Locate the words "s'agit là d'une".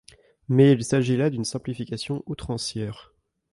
0.83-1.45